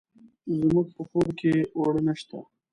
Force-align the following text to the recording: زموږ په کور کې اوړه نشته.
زموږ 0.57 0.87
په 0.95 1.03
کور 1.11 1.27
کې 1.39 1.51
اوړه 1.77 2.01
نشته. 2.07 2.37